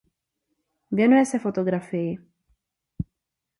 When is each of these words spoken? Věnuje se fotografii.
Věnuje 0.91 1.25
se 1.25 1.39
fotografii. 1.39 2.17